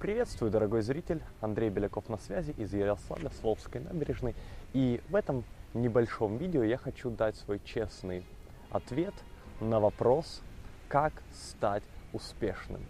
Приветствую, 0.00 0.52
дорогой 0.52 0.82
зритель! 0.82 1.20
Андрей 1.40 1.70
Беляков 1.70 2.08
на 2.08 2.18
связи 2.18 2.52
из 2.52 2.72
Ярославля, 2.72 3.30
с 3.30 3.42
Волжской 3.42 3.80
набережной. 3.80 4.36
И 4.72 5.00
в 5.08 5.16
этом 5.16 5.42
небольшом 5.74 6.36
видео 6.36 6.62
я 6.62 6.76
хочу 6.76 7.10
дать 7.10 7.34
свой 7.34 7.60
честный 7.64 8.24
ответ 8.70 9.12
на 9.60 9.80
вопрос, 9.80 10.40
как 10.88 11.12
стать 11.32 11.82
успешным. 12.12 12.86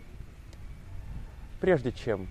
Прежде 1.63 1.93
чем 1.93 2.29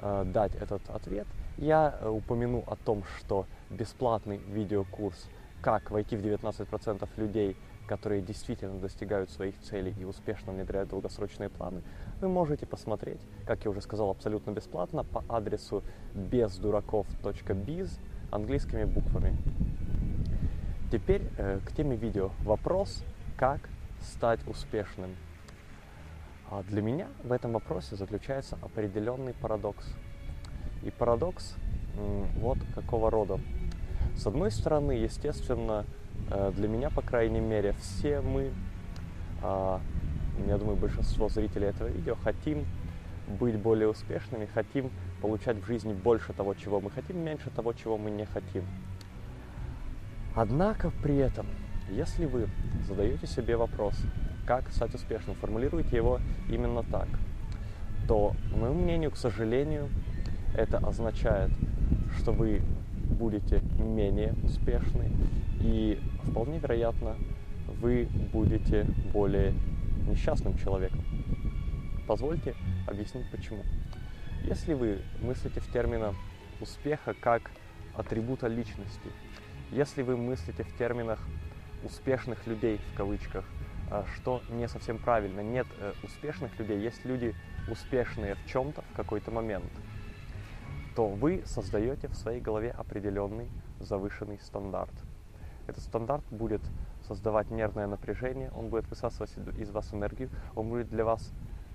э, 0.00 0.24
дать 0.24 0.54
этот 0.54 0.88
ответ, 0.88 1.26
я 1.58 1.94
э, 2.00 2.08
упомяну 2.08 2.64
о 2.66 2.76
том, 2.76 3.04
что 3.18 3.44
бесплатный 3.68 4.38
видеокурс 4.38 5.28
«Как 5.60 5.90
войти 5.90 6.16
в 6.16 6.24
19% 6.24 7.06
людей 7.18 7.58
которые 7.86 8.22
действительно 8.22 8.78
достигают 8.80 9.30
своих 9.30 9.58
целей 9.60 9.94
и 9.98 10.04
успешно 10.04 10.52
внедряют 10.52 10.90
долгосрочные 10.90 11.48
планы, 11.48 11.82
вы 12.20 12.28
можете 12.28 12.66
посмотреть, 12.66 13.20
как 13.46 13.64
я 13.64 13.70
уже 13.70 13.80
сказал, 13.80 14.10
абсолютно 14.10 14.50
бесплатно 14.52 15.04
по 15.04 15.24
адресу 15.28 15.82
бездураков.biz 16.14 17.90
английскими 18.30 18.84
буквами. 18.84 19.36
Теперь 20.90 21.22
э, 21.38 21.60
к 21.64 21.72
теме 21.72 21.96
видео. 21.96 22.30
Вопрос, 22.44 23.04
как 23.36 23.68
стать 24.00 24.40
успешным. 24.46 25.16
А 26.50 26.62
для 26.62 26.82
меня 26.82 27.08
в 27.22 27.32
этом 27.32 27.52
вопросе 27.52 27.96
заключается 27.96 28.58
определенный 28.62 29.34
парадокс. 29.34 29.86
И 30.82 30.90
парадокс 30.90 31.56
вот 32.36 32.58
какого 32.74 33.10
рода. 33.10 33.40
С 34.16 34.26
одной 34.26 34.50
стороны, 34.50 34.92
естественно, 34.92 35.84
для 36.56 36.68
меня, 36.68 36.90
по 36.90 37.02
крайней 37.02 37.40
мере, 37.40 37.74
все 37.80 38.20
мы, 38.20 38.50
а, 39.42 39.80
я 40.46 40.58
думаю, 40.58 40.76
большинство 40.76 41.28
зрителей 41.28 41.68
этого 41.68 41.88
видео, 41.88 42.16
хотим 42.22 42.64
быть 43.28 43.56
более 43.56 43.88
успешными, 43.88 44.48
хотим 44.52 44.90
получать 45.20 45.58
в 45.58 45.66
жизни 45.66 45.92
больше 45.92 46.32
того, 46.32 46.54
чего 46.54 46.80
мы 46.80 46.90
хотим, 46.90 47.18
меньше 47.18 47.50
того, 47.50 47.72
чего 47.72 47.96
мы 47.98 48.10
не 48.10 48.26
хотим. 48.26 48.64
Однако 50.34 50.90
при 51.02 51.16
этом, 51.16 51.46
если 51.90 52.26
вы 52.26 52.48
задаете 52.86 53.26
себе 53.26 53.56
вопрос, 53.56 53.96
как 54.46 54.70
стать 54.72 54.94
успешным, 54.94 55.36
формулируете 55.36 55.96
его 55.96 56.20
именно 56.50 56.82
так, 56.82 57.08
то, 58.06 58.34
по 58.50 58.56
моему 58.58 58.82
мнению, 58.82 59.10
к 59.10 59.16
сожалению, 59.16 59.88
это 60.56 60.78
означает, 60.78 61.50
что 62.18 62.32
вы 62.32 62.62
будете 63.08 63.62
менее 63.84 64.34
успешны, 64.42 65.10
и 65.60 66.00
вполне 66.24 66.58
вероятно 66.58 67.16
вы 67.80 68.08
будете 68.32 68.84
более 69.12 69.52
несчастным 70.06 70.56
человеком. 70.58 71.00
Позвольте 72.06 72.54
объяснить 72.86 73.30
почему. 73.30 73.62
Если 74.44 74.74
вы 74.74 75.00
мыслите 75.22 75.60
в 75.60 75.72
терминах 75.72 76.14
успеха 76.60 77.14
как 77.18 77.50
атрибута 77.94 78.46
личности, 78.46 79.10
если 79.70 80.02
вы 80.02 80.16
мыслите 80.16 80.64
в 80.64 80.76
терминах 80.76 81.18
успешных 81.84 82.46
людей 82.46 82.80
в 82.92 82.96
кавычках, 82.96 83.44
а, 83.90 84.04
что 84.16 84.42
не 84.50 84.66
совсем 84.68 84.98
правильно. 84.98 85.40
Нет 85.40 85.66
э, 85.78 85.92
успешных 86.02 86.58
людей, 86.58 86.80
есть 86.80 87.04
люди 87.04 87.34
успешные 87.68 88.34
в 88.34 88.46
чем-то 88.46 88.82
в 88.82 88.96
какой-то 88.96 89.30
момент, 89.30 89.70
то 90.96 91.08
вы 91.08 91.42
создаете 91.44 92.08
в 92.08 92.14
своей 92.14 92.40
голове 92.40 92.70
определенный 92.70 93.48
завышенный 93.80 94.38
стандарт. 94.40 94.92
Этот 95.66 95.82
стандарт 95.82 96.24
будет 96.30 96.62
создавать 97.06 97.50
нервное 97.50 97.86
напряжение, 97.86 98.50
он 98.54 98.68
будет 98.68 98.88
высасывать 98.88 99.32
из 99.58 99.70
вас 99.70 99.92
энергию, 99.92 100.30
он 100.54 100.68
будет 100.68 100.88
для 100.88 101.04
вас 101.04 101.32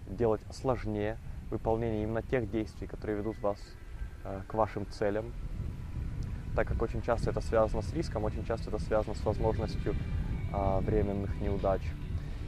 делать 0.08 0.42
сложнее 0.52 1.18
выполнение 1.50 2.04
именно 2.04 2.22
тех 2.22 2.50
действий, 2.50 2.88
которые 2.88 3.18
ведут 3.20 3.40
вас 3.40 3.58
э, 4.24 4.42
к 4.48 4.54
вашим 4.54 4.86
целям, 4.88 5.34
так 6.56 6.68
как 6.68 6.82
очень 6.82 7.02
часто 7.02 7.32
это 7.32 7.42
связано 7.42 7.82
с 7.82 7.94
риском, 7.94 8.24
очень 8.24 8.46
часто 8.46 8.70
это 8.70 8.80
связано 8.80 9.16
с 9.16 9.24
возможностью 9.24 9.96
э, 10.54 10.80
временных 10.82 11.40
неудач. 11.42 11.82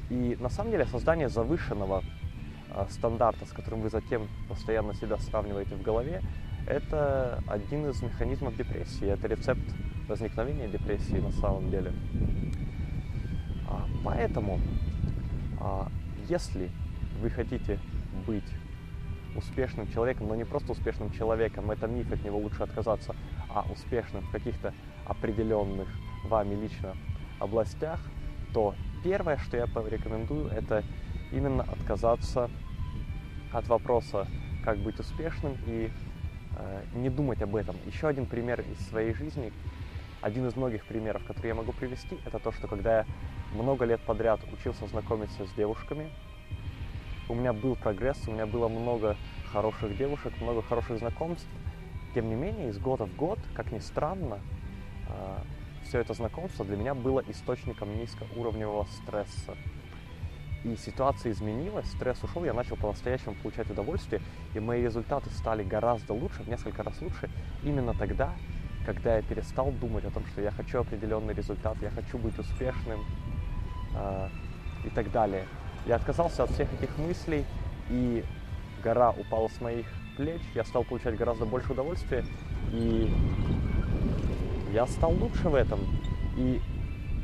И 0.10 0.38
на 0.40 0.50
самом 0.50 0.72
деле 0.72 0.86
создание 0.86 1.30
завышенного 1.30 2.04
э, 2.70 2.86
стандарта, 2.90 3.46
с 3.46 3.52
которым 3.52 3.82
вы 3.82 3.90
затем 3.90 4.28
постоянно 4.50 4.94
себя 4.94 5.18
сравниваете 5.18 5.76
в 5.76 5.82
голове, 5.82 6.22
это 6.68 7.44
один 7.48 7.90
из 7.90 8.02
механизмов 8.02 8.56
депрессии, 8.56 9.08
это 9.08 9.28
рецепт 9.28 9.62
возникновения 10.08 10.68
депрессии 10.68 11.18
на 11.18 11.32
самом 11.32 11.70
деле. 11.70 11.94
А, 13.68 13.86
поэтому, 14.04 14.60
а, 15.60 15.88
если 16.28 16.70
вы 17.22 17.30
хотите 17.30 17.80
быть 18.26 18.50
успешным 19.36 19.90
человеком, 19.92 20.28
но 20.28 20.36
не 20.36 20.44
просто 20.44 20.74
успешным 20.74 21.12
человеком, 21.12 21.72
это 21.72 21.88
миф, 21.88 22.12
от 22.12 22.24
него 22.24 22.38
лучше 22.38 22.64
отказаться, 22.64 23.16
а 23.50 23.66
успешным 23.72 24.24
в 24.24 24.32
каких-то 24.32 24.74
определенных 25.06 25.88
вами 26.26 26.56
лично 26.56 26.96
областях, 27.40 28.00
то 28.54 28.76
первое, 29.04 29.38
что 29.38 29.58
я 29.58 29.68
порекомендую, 29.68 30.48
это 30.48 30.84
именно 31.32 31.64
отказаться 31.64 32.50
от 33.52 33.68
вопроса, 33.68 34.28
как 34.64 34.78
быть 34.80 35.00
успешным 35.00 35.58
и 35.66 35.90
не 36.94 37.10
думать 37.10 37.42
об 37.42 37.56
этом. 37.56 37.76
Еще 37.86 38.08
один 38.08 38.26
пример 38.26 38.62
из 38.62 38.88
своей 38.88 39.14
жизни, 39.14 39.52
один 40.22 40.48
из 40.48 40.56
многих 40.56 40.86
примеров, 40.86 41.24
которые 41.26 41.50
я 41.50 41.56
могу 41.56 41.72
привести, 41.72 42.20
это 42.26 42.40
то, 42.40 42.52
что 42.52 42.68
когда 42.68 43.00
я 43.00 43.06
много 43.54 43.86
лет 43.86 44.02
подряд 44.02 44.40
учился 44.54 44.88
знакомиться 44.88 45.46
с 45.46 45.54
девушками, 45.54 46.10
у 47.30 47.34
меня 47.34 47.54
был 47.54 47.76
прогресс, 47.76 48.18
у 48.28 48.32
меня 48.32 48.46
было 48.46 48.68
много 48.68 49.16
хороших 49.52 49.98
девушек, 49.98 50.34
много 50.42 50.62
хороших 50.62 51.00
знакомств. 51.00 51.48
Тем 52.14 52.28
не 52.28 52.36
менее, 52.36 52.70
из 52.70 52.78
года 52.78 53.06
в 53.06 53.16
год, 53.16 53.40
как 53.54 53.72
ни 53.72 53.80
странно, 53.80 54.40
а, 55.08 55.42
все 55.84 56.00
это 56.00 56.14
знакомство 56.14 56.66
для 56.66 56.76
меня 56.76 56.94
было 56.94 57.24
источником 57.28 57.98
низкоуровневого 57.98 58.86
стресса. 58.86 59.56
И 60.64 60.76
ситуация 60.76 61.32
изменилась, 61.32 61.88
стресс 61.88 62.24
ушел, 62.24 62.46
я 62.46 62.54
начал 62.54 62.76
по-настоящему 62.76 63.34
получать 63.36 63.70
удовольствие, 63.70 64.22
и 64.54 64.60
мои 64.60 64.84
результаты 64.84 65.30
стали 65.32 65.64
гораздо 65.64 66.14
лучше, 66.14 66.44
в 66.44 66.48
несколько 66.48 66.84
раз 66.84 67.02
лучше, 67.02 67.30
именно 67.64 67.96
тогда, 67.96 68.34
когда 68.86 69.18
я 69.18 69.22
перестал 69.24 69.72
думать 69.72 70.06
о 70.06 70.12
том, 70.12 70.24
что 70.28 70.42
я 70.42 70.52
хочу 70.52 70.80
определенный 70.80 71.34
результат, 71.34 71.78
я 71.82 71.90
хочу 71.90 72.20
быть 72.20 72.38
успешным 72.38 73.04
э, 73.96 74.28
и 74.86 74.90
так 74.90 75.12
далее. 75.12 75.46
Я 75.88 75.96
отказался 75.96 76.44
от 76.44 76.52
всех 76.52 76.72
этих 76.74 76.96
мыслей, 77.00 77.44
и 77.90 78.24
гора 78.84 79.12
упала 79.12 79.48
с 79.48 79.60
моих 79.62 79.88
плеч, 80.16 80.42
я 80.54 80.64
стал 80.64 80.84
получать 80.84 81.18
гораздо 81.18 81.46
больше 81.46 81.72
удовольствия, 81.72 82.24
и 82.72 83.12
я 84.72 84.86
стал 84.86 85.12
лучше 85.12 85.50
в 85.50 85.56
этом. 85.56 85.80
И 86.38 86.62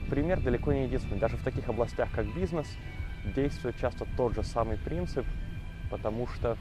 пример 0.10 0.42
далеко 0.42 0.74
не 0.74 0.86
единственный. 0.86 1.20
Даже 1.20 1.38
в 1.38 1.44
таких 1.44 1.68
областях, 1.70 2.10
как 2.12 2.26
бизнес, 2.34 2.68
действует 3.36 3.78
часто 3.78 4.06
тот 4.16 4.34
же 4.36 4.44
самый 4.44 4.78
принцип, 4.78 5.26
потому 5.90 6.28
что 6.28 6.58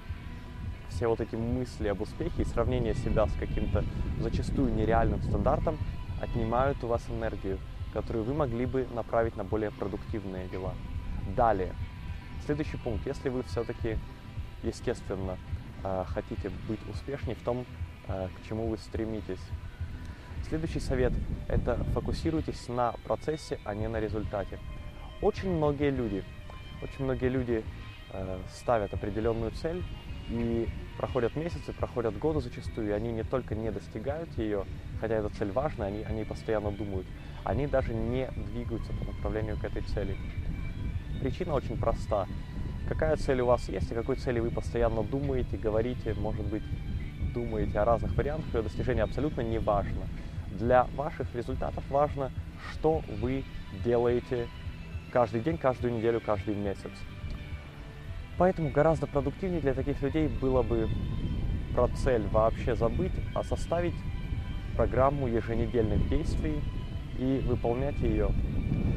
все 0.89 1.09
вот 1.09 1.21
эти 1.21 1.37
мысли 1.37 1.89
об 1.89 2.01
успехе 2.01 2.43
и 2.43 2.45
сравнение 2.45 2.95
себя 2.95 3.27
с 3.27 3.33
каким-то 3.35 3.85
зачастую 4.21 4.75
нереальным 4.75 5.23
стандартом 5.23 5.79
отнимают 6.21 6.83
у 6.85 6.87
вас 6.87 7.05
энергию, 7.11 7.59
которую 7.93 8.25
вы 8.25 8.35
могли 8.35 8.67
бы 8.67 8.87
направить 8.95 9.37
на 9.37 9.45
более 9.45 9.71
продуктивные 9.71 10.49
дела. 10.49 10.75
Далее, 11.37 11.75
следующий 12.45 12.77
пункт. 12.77 13.07
Если 13.07 13.29
вы 13.29 13.43
все-таки, 13.43 13.99
естественно, 14.63 15.37
э, 15.83 16.05
хотите 16.09 16.51
быть 16.69 16.81
успешнее 16.89 17.37
в 17.37 17.43
том, 17.43 17.67
э, 18.09 18.29
к 18.29 18.49
чему 18.49 18.69
вы 18.69 18.79
стремитесь, 18.79 19.41
Следующий 20.49 20.79
совет– 20.79 21.13
это 21.49 21.75
фокусируйтесь 21.93 22.69
на 22.69 22.93
процессе, 23.05 23.59
а 23.65 23.75
не 23.75 23.89
на 23.89 23.99
результате. 23.99 24.61
Очень 25.21 25.51
многие 25.57 25.91
люди, 25.91 26.23
очень 26.81 27.05
многие 27.05 27.29
люди 27.29 27.65
э, 28.13 28.39
ставят 28.55 28.95
определенную 28.95 29.51
цель 29.51 29.83
и 30.29 30.69
проходят 30.99 31.35
месяцы, 31.35 31.73
проходят 31.73 32.17
годы 32.19 32.41
зачастую, 32.41 32.91
и 32.91 32.93
они 32.93 33.11
не 33.11 33.25
только 33.25 33.57
не 33.57 33.73
достигают 33.73 34.29
ее, 34.39 34.67
хотя 35.01 35.17
эта 35.17 35.31
цель 35.31 35.51
важна, 35.51 35.87
они, 35.87 36.05
они 36.05 36.23
постоянно 36.23 36.71
думают, 36.71 37.09
они 37.43 37.67
даже 37.67 37.93
не 37.93 38.29
двигаются 38.53 38.93
по 38.93 39.05
направлению 39.05 39.57
к 39.57 39.65
этой 39.65 39.83
цели. 39.83 40.17
Причина 41.21 41.55
очень 41.55 41.77
проста. 41.77 42.29
Какая 42.89 43.17
цель 43.17 43.41
у 43.41 43.47
вас 43.47 43.69
есть, 43.69 43.91
о 43.91 43.97
какой 43.97 44.15
цели 44.15 44.39
вы 44.39 44.53
постоянно 44.53 45.03
думаете, 45.03 45.57
говорите, 45.57 46.15
может 46.15 46.47
быть, 46.47 46.63
думаете 47.35 47.81
о 47.81 47.85
разных 47.85 48.17
вариантах 48.17 48.55
ее 48.55 48.63
достижения, 48.63 49.03
абсолютно 49.03 49.41
не 49.41 49.59
важно. 49.59 50.07
Для 50.59 50.85
ваших 50.97 51.35
результатов 51.35 51.85
важно, 51.91 52.31
что 52.71 53.03
вы 53.21 53.45
делаете 53.85 54.49
каждый 55.13 55.41
день, 55.41 55.59
каждую 55.59 55.95
неделю, 55.95 56.21
каждый 56.25 56.55
месяц. 56.55 56.91
Поэтому 58.39 58.71
гораздо 58.71 59.07
продуктивнее 59.07 59.61
для 59.61 59.75
таких 59.75 60.01
людей 60.03 60.29
было 60.29 60.63
бы 60.63 60.89
про 61.75 61.89
цель 61.89 62.23
вообще 62.29 62.75
забыть, 62.75 63.13
а 63.35 63.43
составить 63.45 63.95
программу 64.77 65.27
еженедельных 65.27 66.09
действий 66.09 66.61
и 67.19 67.43
выполнять 67.47 67.99
ее. 67.99 68.31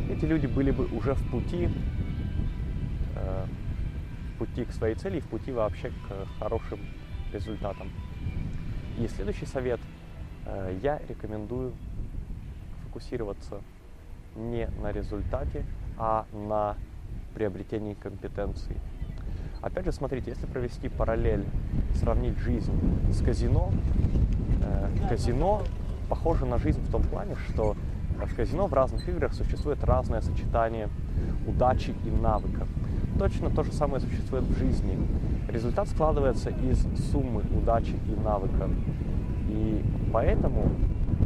Эти 0.10 0.26
люди 0.26 0.48
были 0.48 0.72
бы 0.72 0.86
уже 0.86 1.14
в 1.14 1.32
пути, 1.32 1.70
э, 3.16 3.46
в 4.34 4.40
пути 4.40 4.66
к 4.66 4.72
своей 4.72 4.96
цели, 4.96 5.20
в 5.20 5.28
пути 5.28 5.52
вообще 5.52 5.90
к 5.90 6.40
хорошим 6.40 6.80
результатам. 7.34 7.90
И 8.98 9.08
следующий 9.08 9.46
совет. 9.46 9.80
Э, 10.51 10.75
я 10.81 11.00
рекомендую 11.07 11.74
фокусироваться 12.86 13.62
не 14.36 14.68
на 14.81 14.92
результате, 14.92 15.63
а 15.98 16.25
на 16.34 16.75
приобретении 17.34 17.94
компетенций. 17.94 18.75
Опять 19.62 19.86
же, 19.86 19.92
смотрите, 19.92 20.31
если 20.31 20.46
провести 20.46 20.90
параллель, 20.90 21.46
сравнить 21.96 22.38
жизнь 22.38 22.74
с 23.12 23.22
казино, 23.22 23.72
э, 24.62 25.07
казино 25.07 25.63
похоже 26.10 26.46
на 26.46 26.57
жизнь 26.57 26.81
в 26.81 26.92
том 26.92 27.04
плане, 27.04 27.36
что 27.50 27.75
в 28.25 28.36
казино 28.36 28.68
в 28.68 28.74
разных 28.74 29.07
играх 29.07 29.34
существует 29.34 29.84
разное 29.84 30.22
сочетание 30.22 30.90
удачи 31.48 31.94
и 32.06 32.10
навыка. 32.10 32.68
Точно 33.18 33.50
то 33.50 33.63
же 33.63 33.72
самое 33.72 34.01
существует 34.01 34.46
в 34.46 34.57
жизни. 34.57 34.98
Результат 35.50 35.88
складывается 35.90 36.50
из 36.50 36.81
суммы 37.12 37.44
удачи 37.56 37.96
и 38.07 38.19
навыка. 38.24 38.69
И 39.50 39.84
поэтому 40.13 40.69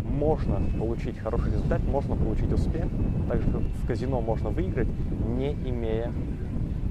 можно 0.09 0.61
получить 0.79 1.17
хороший 1.19 1.51
результат, 1.51 1.83
можно 1.83 2.15
получить 2.15 2.51
успех, 2.51 2.85
так 3.27 3.41
же 3.41 3.51
как 3.51 3.61
в 3.61 3.87
казино 3.87 4.21
можно 4.21 4.49
выиграть, 4.49 4.87
не 5.27 5.51
имея 5.51 6.11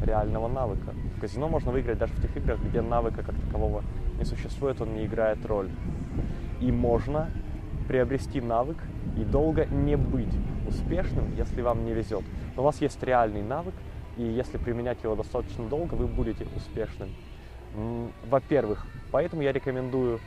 реального 0.05 0.49
навыка. 0.49 0.93
В 1.17 1.20
казино 1.20 1.49
можно 1.49 1.73
выиграть 1.73 1.99
даже 1.99 2.12
в 2.12 2.20
тех 2.20 2.37
играх, 2.37 2.61
где 2.61 2.82
навыка 2.82 3.23
как 3.23 3.34
такового 3.37 3.82
не 4.19 4.25
существует, 4.25 4.81
он 4.81 4.94
не 4.94 5.06
играет 5.06 5.44
роль. 5.46 5.70
И 6.61 6.70
можно 6.70 7.31
приобрести 7.88 8.40
навык 8.40 8.76
и 9.17 9.25
долго 9.25 9.67
не 9.67 9.96
быть 9.96 10.34
успешным, 10.69 11.34
если 11.37 11.62
вам 11.62 11.84
не 11.84 11.93
везет. 11.93 12.23
Но 12.56 12.62
у 12.62 12.64
вас 12.64 12.81
есть 12.81 13.02
реальный 13.02 13.43
навык, 13.43 13.75
и 14.17 14.23
если 14.23 14.58
применять 14.58 15.02
его 15.02 15.14
достаточно 15.14 15.67
долго, 15.69 15.94
вы 15.94 16.06
будете 16.06 16.46
успешным. 16.56 17.08
Во-первых, 18.29 18.87
поэтому 19.11 19.43
я 19.43 19.52
рекомендую 19.52 20.20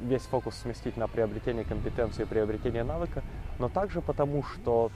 весь 0.00 0.22
фокус 0.22 0.54
сместить 0.56 0.96
на 0.96 1.08
приобретение 1.08 1.64
компетенции 1.64 2.24
приобретение 2.24 2.84
навыка, 2.84 3.22
но 3.58 3.68
также 3.68 4.00
потому, 4.00 4.42
что, 4.42 4.90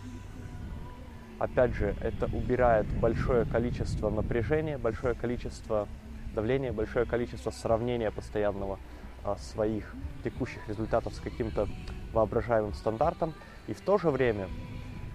опять 1.38 1.74
же, 1.74 1.94
это 2.00 2.26
убирает 2.26 2.86
большое 3.00 3.44
количество 3.44 4.10
напряжения, 4.10 4.78
большое 4.78 5.14
количество 5.14 5.88
давления, 6.34 6.72
большое 6.72 7.06
количество 7.06 7.50
сравнения 7.50 8.10
постоянного 8.10 8.78
а, 9.22 9.36
своих 9.36 9.94
текущих 10.22 10.66
результатов 10.68 11.14
с 11.14 11.20
каким-то 11.20 11.68
воображаемым 12.12 12.74
стандартом. 12.74 13.34
И 13.66 13.72
в 13.74 13.80
то 13.80 13.98
же 13.98 14.10
время 14.10 14.48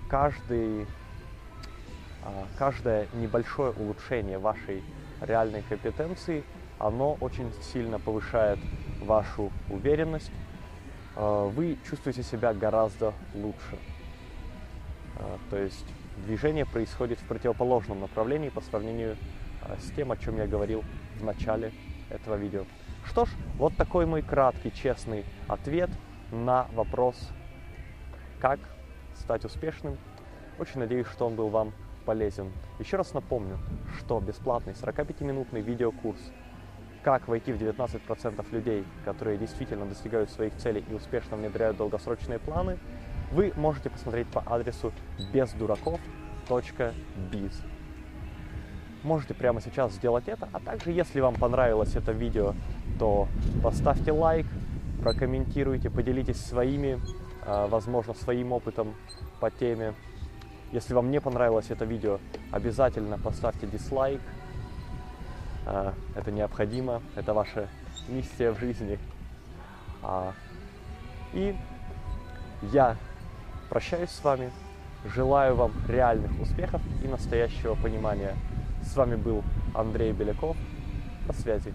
каждый, 0.10 0.88
а, 2.24 2.46
каждое 2.57 3.07
небольшое 3.13 3.72
улучшение 3.72 4.40
вашей 4.40 4.84
реальной 5.22 5.63
компетенции, 5.63 6.44
оно 6.80 7.18
очень 7.19 7.51
сильно 7.62 8.00
повышает 8.00 8.60
вашу 9.00 9.51
уверенность, 9.69 10.31
а, 11.16 11.48
вы 11.48 11.78
чувствуете 11.90 12.24
себя 12.24 12.54
гораздо 12.54 13.13
лучше. 13.34 13.78
То 15.50 15.57
есть 15.57 15.86
движение 16.25 16.66
происходит 16.66 17.19
в 17.19 17.28
противоположном 17.28 18.00
направлении 18.00 18.48
по 18.48 18.62
сравнению 18.62 19.18
с 19.78 19.92
тем, 19.92 20.13
о 20.13 20.18
чем 20.18 20.38
я 20.38 20.48
говорил 20.48 20.86
в 21.19 21.24
начале 21.25 21.74
этого 22.10 22.36
видео. 22.36 22.63
Что 23.06 23.25
ж, 23.25 23.30
вот 23.57 23.75
такой 23.75 24.06
мой 24.06 24.22
краткий, 24.22 24.72
честный 24.72 25.25
ответ 25.48 25.90
на 26.31 26.68
вопрос, 26.74 27.16
как 28.40 28.60
стать 29.16 29.46
успешным. 29.46 29.98
Очень 30.57 30.80
надеюсь, 30.80 31.07
что 31.07 31.25
он 31.25 31.36
был 31.36 31.50
вам 31.50 31.74
полезен. 32.06 32.51
Еще 32.80 32.98
раз 32.98 33.13
напомню, 33.13 33.57
что 33.98 34.19
бесплатный 34.19 34.74
45-минутный 34.74 35.62
видеокурс 35.62 36.19
«Как 37.04 37.28
войти 37.28 37.54
в 37.54 37.62
19% 37.62 38.51
людей, 38.51 38.84
которые 39.06 39.38
действительно 39.38 39.86
достигают 39.86 40.30
своих 40.30 40.56
целей 40.57 40.84
и 40.90 40.94
успешно 40.94 41.38
внедряют 41.38 41.78
долгосрочные 41.78 42.40
планы» 42.40 42.78
вы 43.31 43.54
можете 43.56 43.92
посмотреть 43.92 44.28
по 44.28 44.44
адресу 44.46 44.92
бездураков.biz 45.31 47.54
можете 49.04 49.34
прямо 49.34 49.62
сейчас 49.62 49.94
сделать 49.94 50.28
это. 50.28 50.50
А 50.51 50.60
также, 50.60 50.92
если 50.92 51.22
вам 51.22 51.36
понравилось 51.36 51.96
это 51.96 52.12
видео, 52.12 52.54
то 52.98 53.28
поставьте 53.63 54.12
лайк, 54.12 54.46
прокомментируйте, 55.01 55.90
поделитесь 55.90 56.44
своими, 56.44 57.00
а, 57.46 57.68
возможно, 57.68 58.13
своим 58.13 58.51
опытом 58.51 58.96
по 59.40 59.50
теме. 59.50 59.94
Если 60.72 60.94
вам 60.94 61.12
не 61.12 61.22
понравилось 61.22 61.68
это 61.69 61.86
видео, 61.86 62.19
обязательно 62.51 63.18
поставьте 63.18 63.68
дизлайк. 63.68 64.19
А, 65.71 65.94
это 66.16 66.31
необходимо, 66.31 67.04
это 67.16 67.36
ваша 67.36 67.68
миссия 68.07 68.51
в 68.51 68.60
жизни. 68.60 68.98
А, 70.01 70.33
и 71.31 71.56
я 72.63 72.95
прощаюсь 73.69 74.10
с 74.10 74.24
вами, 74.24 74.51
желаю 75.06 75.56
вам 75.56 75.71
реальных 75.88 76.31
успехов 76.42 76.81
и 77.04 77.07
настоящего 77.07 77.75
понимания 77.75 78.33
с 78.81 78.95
вами 78.95 79.16
был 79.16 79.44
Андрей 79.75 80.12
Беляков. 80.12 80.57
До 81.27 81.33
связи. 81.33 81.72